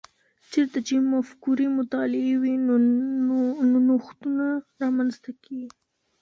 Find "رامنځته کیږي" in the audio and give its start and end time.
4.81-5.69